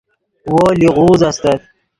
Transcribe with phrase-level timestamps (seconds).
[0.51, 1.61] وو لیغوز استت